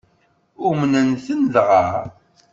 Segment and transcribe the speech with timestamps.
[0.67, 1.85] Umnen-ten dɣa?